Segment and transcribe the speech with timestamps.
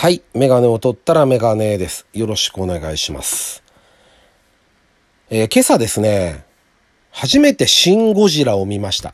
[0.00, 0.22] はい。
[0.32, 2.06] メガネを取ったらメガネです。
[2.12, 3.64] よろしくお願いします。
[5.28, 6.44] えー今朝ですね、
[7.10, 9.12] 初めてシン・ゴジラを見ました。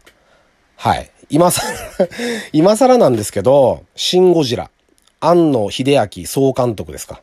[0.77, 1.11] はい。
[1.31, 1.63] 今さ
[1.99, 2.07] ら、
[2.53, 4.71] 今更なんですけど、シン・ゴジラ。
[5.21, 7.23] 庵野秀明総監督ですか。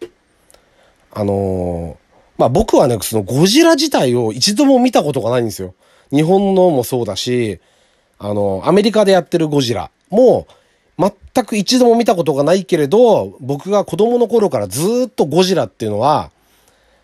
[1.12, 5.76] あのーまあ、僕はね、そのゴジラ自体を一度も見たことがないんですよ。
[6.10, 7.60] 日本のもそうだし、
[8.18, 10.48] あの、アメリカでやってるゴジラも、
[11.34, 16.32] 全く一度も見たことがないけれど、僕が子供の頃からずっとゴジラっていうのは、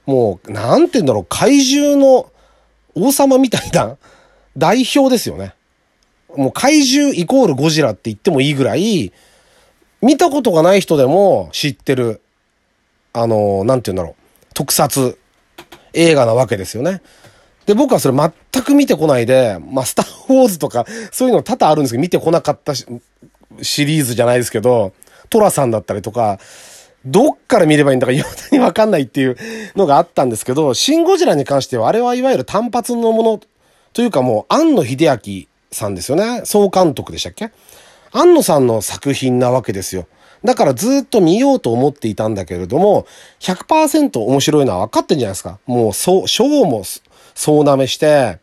[0.05, 2.31] もう、なんて言うんだろう、怪獣の
[2.95, 3.97] 王様みたいな
[4.57, 5.53] 代表ですよね。
[6.35, 9.11] もう怪獣イコールゴジラって言ってもいいぐらい、
[10.01, 12.21] 見たことがない人でも知ってる、
[13.13, 15.17] あの、なんて言うんだろう、特撮
[15.93, 17.01] 映画なわけですよね。
[17.65, 22.85] で、僕はそれ全く見てこないで、まあ、スター・ウォーズとか、そういうの多々あるんですけど、見てこなかったし
[23.61, 24.93] シリーズじゃないですけど、
[25.29, 26.39] トラさんだったりとか、
[27.05, 29.37] どっから見ればいいんだか未だにわかんないっていう
[29.75, 33.41] のがあったんですけど、シン・ゴジラに関しては、あれはいわゆる単発のもの
[33.93, 36.41] というかもう、庵野秀明さんですよね。
[36.43, 37.51] 総監督でしたっけ？
[38.11, 40.07] 庵野さんの作品なわけですよ。
[40.43, 43.05] だからずっと見ようと思っていたんだけれども、
[43.39, 45.59] 100%面白いのは分かってんじゃないですか。
[45.65, 46.83] もう、そう、賞も
[47.35, 48.39] 総なめして、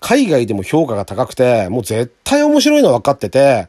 [0.00, 3.68] 海外でも評価が高くて、もう絶対面白いのは分かってて、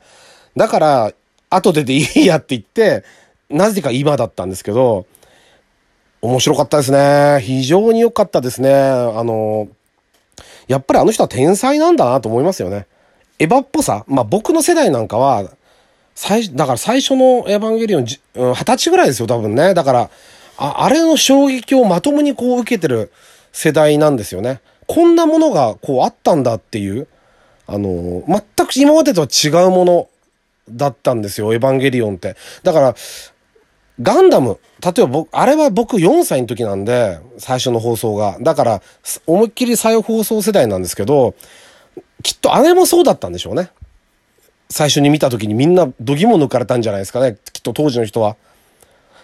[0.59, 1.13] だから、
[1.49, 3.05] 後ででいいやって言って、
[3.49, 5.05] なぜか今だったんですけど、
[6.21, 7.39] 面白かったですね。
[7.41, 8.69] 非常に良かったですね。
[8.73, 9.69] あの、
[10.67, 12.87] やっぱりあの人は天才なんだなと思いますよね。
[13.39, 14.03] エヴァっぽさ。
[14.05, 15.49] まあ僕の世代なんかは、
[16.13, 19.73] 最、だから最初のエヴァンゲリオン、二十歳ぐらいですよ、多分ね。
[19.73, 20.09] だから、
[20.57, 23.13] ああれの衝撃をまともにこう受けてる
[23.53, 24.59] 世代なんですよね。
[24.87, 27.07] こんなものがこうあったんだっていう、
[27.65, 30.08] あの、全く今までとは違うもの
[30.71, 32.35] だったんですよ、エヴァンゲリオンって。
[32.63, 32.95] だから、
[34.01, 38.37] ガンダム、例えば僕、あれは僕4歳の時なんで、最初の放送が。
[38.41, 38.81] だから、
[39.27, 41.35] 思いっきり再放送世代なんですけど、
[42.23, 43.71] きっとあれもそうだったんでしょうね。
[44.69, 47.37] 最初に見た時にみんな度肝抜かれたんじゃないですかね。
[47.52, 48.37] きっと当時の人は。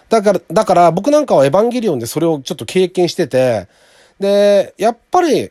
[0.08, 3.68] だから、だから僕なんかはエヴァンゲリオンでそれをちょっと経験してて、
[4.20, 5.50] で、やっぱり、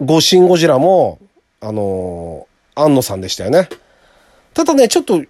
[0.00, 1.18] ゴシン・ゴジラも、
[1.60, 3.68] あのー、安野さんでしたよね。
[4.56, 5.26] ただね、ちょっと違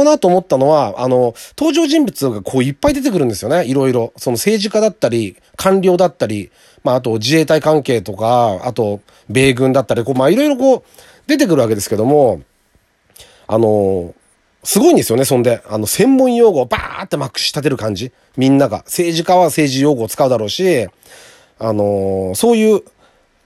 [0.00, 3.66] うなと思ったのは、あの、登場人物がこういっぱい出てくるんですよね。
[3.66, 4.12] いろいろ。
[4.16, 6.52] その政治家だったり、官僚だったり、
[6.84, 10.82] まああと自衛隊関係とか、あと米軍だったり、こう、まあいろいろこう
[11.26, 12.42] 出てくるわけですけども、
[13.48, 14.14] あの、
[14.62, 15.60] すごいんですよね、そんで。
[15.68, 18.12] あの、専門用語をバーってまくし立てる感じ。
[18.36, 18.84] みんなが。
[18.86, 20.86] 政治家は政治用語を使うだろうし、
[21.58, 22.82] あの、そういう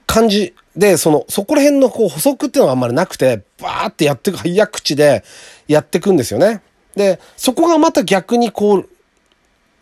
[0.05, 5.23] 感じで、その、そこら辺のこう補足っていうのがあんまりなくて、バーってやってく、早口で
[5.67, 6.61] やっていくんですよね。
[6.95, 8.89] で、そこがまた逆にこう、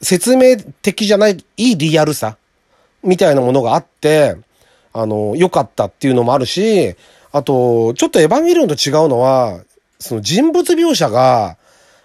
[0.01, 2.37] 説明的じゃない、いいリアルさ、
[3.03, 4.35] みたいなものがあって、
[4.93, 6.95] あの、良かったっていうのもあるし、
[7.31, 9.61] あと、ちょっとエヴァンゲリオンと違うのは、
[9.99, 11.57] その人物描写が、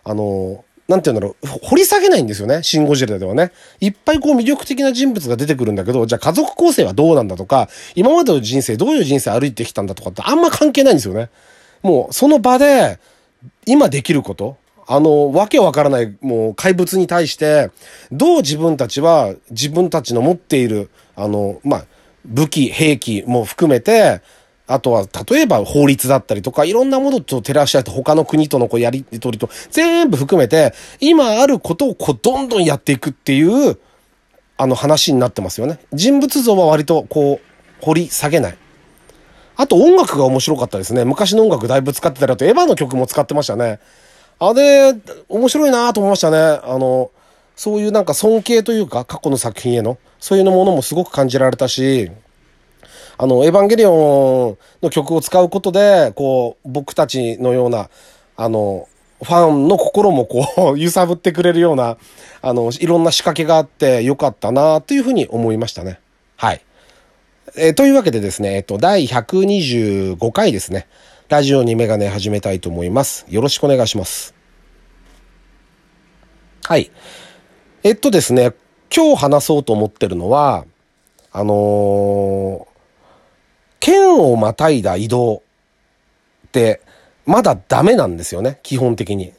[0.04, 3.50] あの、なんて言うんだろう、掘り下げないんですよね、シン・ゴジラではね。
[3.80, 11.28] いっぱいこう魅力的な人物が出てくるんだけど、じゃあ家族構成はどうなんだとか、今までの人生、どういう人生歩いてきたんだとかってあんま関係ないんですよね。
[11.82, 12.98] もう、その場で、
[13.66, 17.70] 今できること、あの、わけわからない、もう怪物に対して、
[18.12, 21.84] どう自分たちは自分たちの持っている、あの、まあ、
[22.24, 24.20] 武器、兵器も含めて、
[24.66, 33.78] あとは、例えば法律だったりとか、いろんなものと照らし合って他の国とのこうやりとりと、全部含めて、今あることをこう、どんどんやっていくっていう、
[34.58, 35.78] あの話になってますよね。
[35.92, 38.56] 人物像は割とこう、掘り下げない。
[39.56, 41.04] あと音楽が面白かったですね。
[41.04, 43.78] 昔の音楽だいぶ使ってたり、あとエヴァの曲も使ってましたね。
[44.38, 44.94] あれ、
[45.28, 46.38] 面白いなと思いましたね。
[46.38, 47.10] あの、
[47.54, 52.10] そういうなんか尊敬というか、過去の作品への、そういうのものもすごく感じられたし、
[53.18, 57.88] あの、エヴァンゲリオンの曲を使うことで、こう、僕たちのような、
[58.36, 58.88] あの、
[59.22, 61.96] ファンの心もこう、 揺さぶってくれるような、
[62.42, 65.98] あの、いろんな仕掛けがあってよかったなというふうに思いましたね。
[66.36, 66.60] はい。
[67.56, 70.86] えーというわけでですね、えっと、第125回ですね。
[71.30, 73.24] ラジオにメガネ始めたいと思います。
[73.30, 74.34] よろしくお願いします。
[76.64, 76.90] はい。
[77.82, 78.52] えっとですね、
[78.94, 80.66] 今日話そうと思ってるのは、
[81.32, 82.75] あのー
[83.80, 85.42] 県をまたいだ移動
[86.46, 86.80] って、
[87.24, 89.32] まだダメなんですよね、基本的に。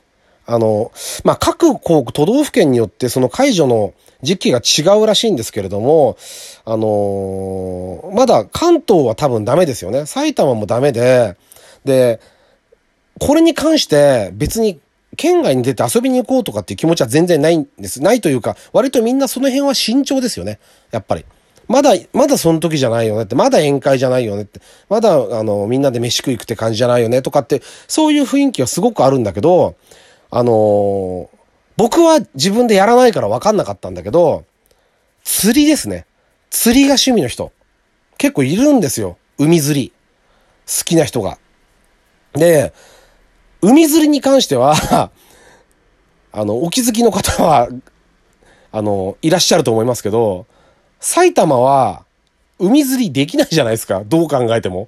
[0.46, 0.92] あの、
[1.24, 6.18] まあ、各こう都道府県によってその解除の時期が違うらしいんですけれども、
[6.66, 10.06] あのーまだ関東は多分ダメですよね。
[10.06, 11.36] 埼玉もダメで、
[11.84, 12.20] で、
[13.20, 14.80] これに関して別に
[15.18, 18.02] 県外に出て遊びに行こうとかっていう気持ちは全然ないんです。
[18.02, 20.60] ないというか、割とみんなその辺は慎重ですよね。
[20.92, 21.26] やっぱり。
[21.68, 29.76] まだ、まだその時じゃないよねって、まだ宴会じゃないよねって、まだ、あの、みんなで飯食い行くって感じじゃないよねとかって、そういう雰囲気はすごくあるんだけど、
[30.30, 31.30] あの、
[31.76, 34.46] 僕は自分でやらないから分かんなかったんだけど、
[35.24, 36.06] 釣りですね。
[36.50, 37.52] 釣りが趣味の人。
[38.18, 39.18] 結構いるんですよ。
[39.38, 39.92] 海釣り。
[40.66, 41.38] 好きな人が。
[42.34, 42.74] で、
[43.62, 44.76] 海釣りに関しては
[46.32, 47.68] あの、お気づきの方は、
[48.72, 50.46] あの、いらっしゃると思いますけど、
[51.00, 52.06] 埼玉は、
[52.60, 54.04] 海釣りできないじゃないですか。
[54.06, 54.88] どう考えても。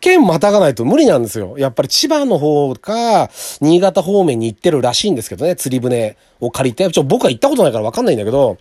[0.00, 1.56] 県またがないと無理なんですよ。
[1.56, 6.88] やっぱり千葉の方か、新潟方面に行ってるらしいんですけどね、釣り船を借りて。
[6.90, 8.58] ちょ、僕は行ったことないからわかんないんだけど、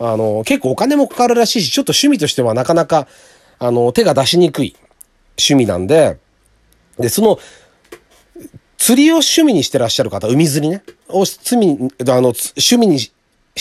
[0.00, 3.06] あの、結構お金もかかるらしいし、ちょっと趣味としてはなかなか、
[3.60, 4.74] あの、手が出しにくい
[5.38, 6.18] 趣味なんで、
[6.98, 7.38] で、その、
[8.76, 13.12] 釣りを趣味にしてらっしゃる方、海釣りね、を罪、あの、趣味にし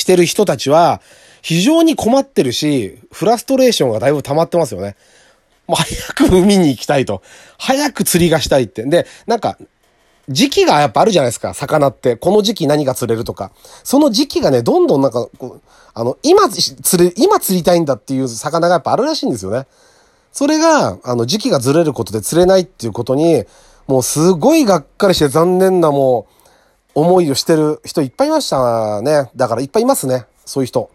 [0.06, 1.02] てる人たちは、
[1.42, 4.96] 非常に困ってるし、フラストレーションがだいぶ溜まってますよね。
[5.68, 7.22] もう早く海に行きたいと。
[7.58, 8.84] 早く釣りがしたいって。
[8.84, 9.58] で、なんか、
[10.30, 12.16] 時期がやっぱあるじゃないですか、魚って。
[12.16, 13.52] この時期何が釣れるとか。
[13.84, 15.62] その時期がね、どんどんなんか、こう、
[15.94, 19.66] あの、今釣れ、今釣りたいんだっていう魚がやっぱあるらしいんですよね。
[20.32, 23.46] それが、あの、時期がずれることで釣れないっていうことに、
[23.88, 26.40] もうすごいがっかりして残念なもう、
[26.96, 29.30] 思いをしてる人いっぱいいましたね。
[29.36, 30.26] だからいっぱいいますね。
[30.46, 30.90] そういう人。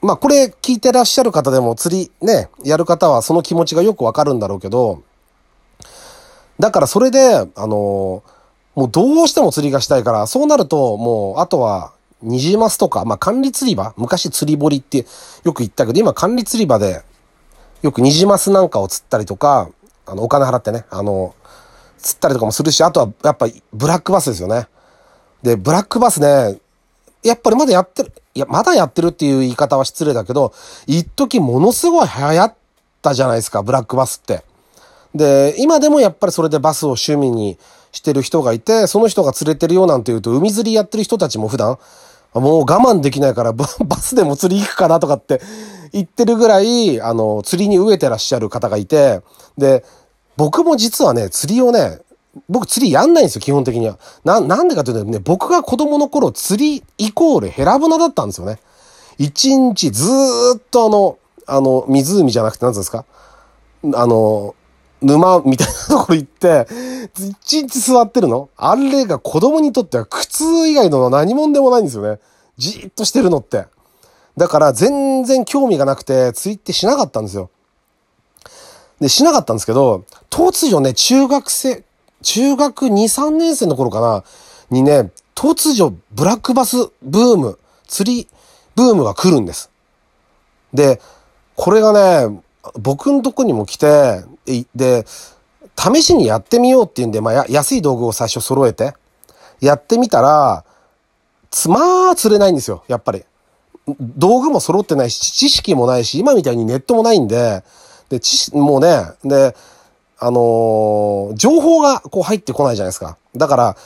[0.00, 5.02] まあこれ聞いてらっしゃる方でも釣りね、やる方はその気持ちがよくわかるんだろうけど、
[6.58, 8.22] だからそれで、あの
[8.74, 11.92] もうどうしても釣りがしたいから、そうなるともうあとは
[12.22, 15.06] ニジマスとか、まあ管理釣り場、昔釣り堀って
[15.44, 17.02] よく言ったけど、今管理釣り場で
[17.82, 19.70] よくニジマスなんかを釣ったりとか、
[20.06, 21.34] あのお金払ってね、あの、
[21.98, 24.68] 釣ったりとかもするし、あとはやっぱブラックバスですよね。
[25.42, 26.58] で、ブラックバスね、
[27.22, 30.52] やっぱりまだやってる、いや、まだやってるっていう言い方は失礼だけど、
[30.86, 32.54] 一時ものすごい流行っ
[33.02, 34.44] たじゃないですか、ブラックバスって。
[35.12, 37.58] で、今でもやっぱりそれでバスを趣味に
[37.90, 41.78] してる人がいて、その人が連れてるよなんて言うと、海釣りやってる人たちも普段、
[42.32, 45.40] もう我慢できないから バスでも釣り行くかなとかって
[45.90, 49.20] 言ってるぐらい、あの、釣りに飢えてらっしゃる方がいて、
[49.56, 49.84] で、
[50.36, 51.98] 僕も実はね、釣りをね、
[52.48, 53.98] 僕釣りやんないんですよ、基本的には。
[54.24, 58.58] な、なんでかというとね、僕が子供の頃釣りイコールヘラブナだったんですよね。
[59.18, 60.06] 一日ず
[60.56, 63.04] っとあの、あの、湖じゃなくて何ですか？
[63.94, 64.54] あの、
[65.00, 66.66] 沼みたいなところ行って、
[67.16, 68.50] 一日座ってるの？
[68.56, 72.18] あれが子供にとっては苦痛以外の何もんでもないんですよね。
[72.56, 73.66] じっとしてるのって。
[74.36, 77.50] だから全然興味がなくて、ツイってしなかったんですよ。
[79.00, 81.84] で、しなかったんですけど、突如ね、中学生、
[82.22, 84.24] 中学2、3年生の頃かな、
[84.70, 88.28] にね、突如ブラックバスブーム、釣り
[88.74, 89.70] ブームが来るんです。
[90.72, 91.00] で、
[91.54, 91.92] これが
[92.28, 92.40] ね、
[92.78, 94.24] 僕んとこにも来て、
[94.74, 95.06] で、
[95.76, 98.94] 試しにやってみようっていうんで、まあ、安い道具を最初揃えて、
[99.60, 100.64] やってみたら、
[101.50, 103.24] つ、まあ、釣れないんですよ、やっぱり。
[104.00, 107.64] 道具も揃ってないし、知識もないし、今みたいにネットもないんで、
[108.08, 109.56] で、知識もうね、で、
[110.20, 113.16] あのー、情報がこう入ってこないじゃないですか。
[113.36, 113.76] だから、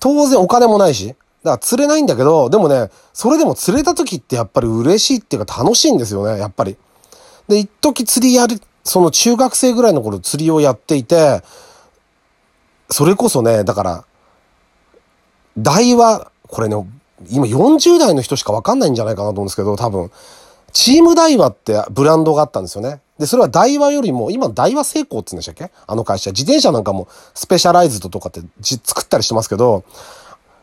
[0.00, 1.16] 当然お金もないし、だか
[1.52, 6.76] ら釣れないんだけど、でもね、それでも釣れた時ってやっぱり嬉しいっていうか楽しいんですよね、やっぱり。
[7.48, 11.42] で、一時釣りやる、その中学生ぐらいの頃釣りをやっていて、
[12.90, 14.04] それこそね、だから、
[15.56, 16.76] 台は、これね、
[17.30, 20.10] 今40代の人しかわかんないんじゃないかなと思うんですけど、多分、
[20.72, 23.00] チームダイワってブランドがあったんですよね。
[23.18, 25.70] で、それはダイワよりも、今ダイワ成功って言うんでしたっけ？
[25.86, 26.30] あの会社。
[26.30, 29.84] 自転車なんかもスペシャライズドとかって作ったりしてますけど、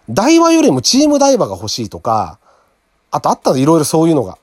[0.10, 2.40] ダイワよりもチームダイワが欲しいとか、
[3.12, 4.38] あとあったのいろいろそういうのが。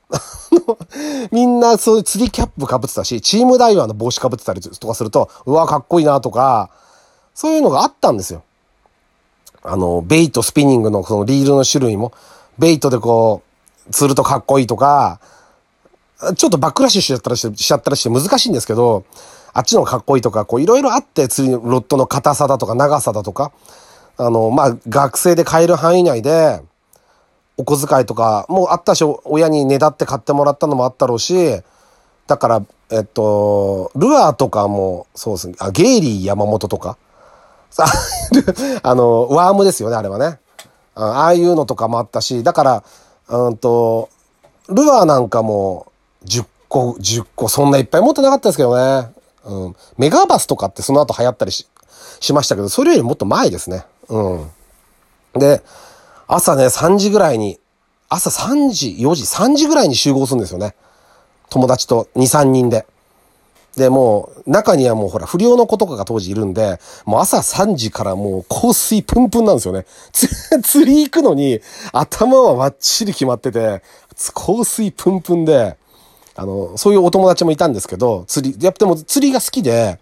[1.33, 6.71] みんなそういう釣りキャップ被ってたし、チームダイワの帽子被ってたりとかすると、うわ、かっこいいなとか、
[7.35, 8.42] そういうのがあったんですよ。
[9.62, 12.12] あの、ベイト、スピニングのそのリールの種類も、
[12.59, 13.42] ベイトでこ
[13.88, 15.21] う、釣るとかっこいいとか、
[16.37, 19.04] ちょっとバックラッシュしちゃったりして、しちゃったりして難しいんですけど、
[19.52, 23.52] あっちの方がかっこいいとか、こういろいろあって、釣りのロッドの硬さだとか長さだとか、
[24.16, 26.61] あの、まあ、学生で買える範囲内で、
[27.57, 31.61] お小遣いとかもあったし、親にねだって買ってもらったのもあったろうし、
[32.26, 36.97] だから、えっと、ルアーとかも、そうですね、あ、ゲイリー山本とか、
[38.83, 40.38] あの、ワームですよね、あれはね。
[40.97, 42.85] ああいうのとかもあったし、だから、
[43.28, 44.11] うんと、
[44.69, 45.93] ルアーなんかも、
[46.25, 49.09] 10個、10個、そんないっぱい持ってなかったですけどね。
[49.45, 49.76] うん。
[49.99, 51.69] メガバスとかってその後流行ったりし、
[52.21, 53.85] しましたけど、それよりもっと前ですね。
[54.09, 54.50] うん。
[55.35, 55.62] で、
[56.26, 57.59] 朝ね、3時ぐらいに、
[58.09, 60.75] 朝3時、4時、3時ぐらいに集合するんですよね。
[61.50, 62.87] 友達と2、3人で。
[63.76, 69.85] で、もう、中にはもうほら、不良の子とかが当時いるんで、もう朝3時からもう香水プンプンなんですよね。
[70.62, 71.61] 釣り行くのに、
[71.93, 73.83] 頭はバッチリ決まってて、
[74.33, 75.76] 香水プンプンで、
[76.37, 79.99] あの、そういうお友達もいたんですけど、釣り、やっても釣りが好きで、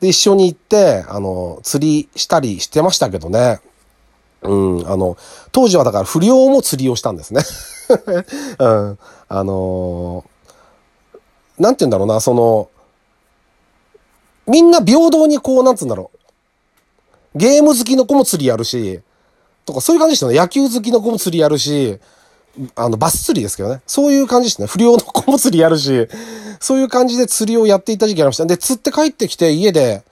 [0.00, 3.60] で、一緒に行って、あの、釣りしたりしてましたけどね。
[4.42, 5.16] うん、あの、
[5.52, 7.42] 当時はだから不良も釣りをしたんですね。
[8.58, 12.68] うん、あのー、なんて言うんだろうな、その、
[14.46, 17.38] みんな平等にこう、なんつうんだろう。
[17.38, 19.00] ゲーム好きの子も釣りやるし、
[19.64, 20.36] とかそういう感じでしたね。
[20.36, 21.98] 野球好きの子も釣りやるし、
[22.76, 23.80] あの、バス釣りですけどね。
[23.86, 24.66] そういう感じですね。
[24.66, 26.08] 不良の子も釣りやるし、
[26.60, 28.46] そういう感じで釣りをやっていた時期ありました。
[28.46, 30.02] で、釣って帰ってきて家で、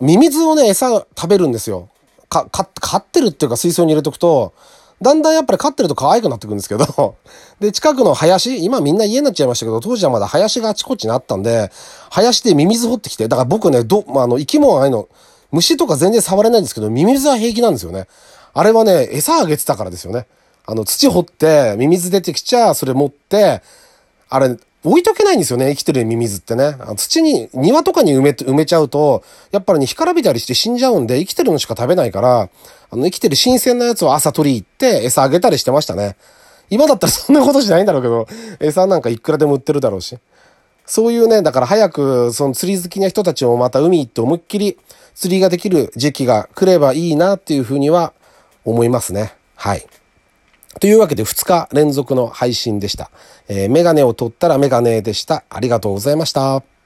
[0.00, 1.88] ミミズをね、餌食べるんですよ。
[2.28, 4.52] か、か、飼ってるっていうか水槽に入れとくと、
[5.00, 7.16] だんだんやっぱり飼ってると可愛くなってくるんですけど、
[7.60, 11.70] で、近くの林、今みんな家になっちゃいましたけど、当時はまだ林があちこちにあったんで、
[12.10, 15.08] 林でミミズ掘ってきて、だから僕ね、ど、まあ、の、生き物ああいの、
[15.50, 18.06] 虫とか全然触れないんですけど、ミミズは平気なんですよね。
[18.54, 20.26] あれはね、餌あげてたからですよね。
[20.70, 23.62] あの、土掘って、ミミズ出てきちゃ、それ持って、
[24.28, 26.76] あれ、置いとけないんですよね、生きてるミミズってね。
[26.94, 32.50] 土に、庭とかに埋め、埋めちゃうと、やっぱりね、干からびたりして死んじゃうんで、生きてるのしか食べないから、
[32.90, 36.16] あの、生きてる新鮮なやつを朝取り行って餌あげたりしてましたね。
[36.68, 38.28] 今だったら そんなことしないんだろうけど、
[38.60, 40.18] 餌なんかいくらでも売ってるだろうし。
[40.84, 44.78] そういうね、だから早く、その釣り好きな人たちもまた海行って思いっきり
[45.14, 48.12] 釣りができる時期が来ればいいなっていうふうには
[48.66, 49.32] 思いますね。
[49.56, 49.86] はい。
[50.80, 53.10] というわけで2日連続の配信でした。
[53.48, 55.44] えー、メガネを取ったらメガネでした。
[55.50, 56.77] ありがとうございました。